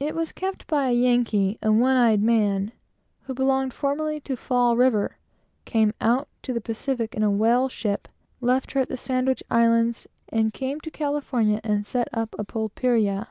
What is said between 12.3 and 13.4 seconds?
a "Pulperia."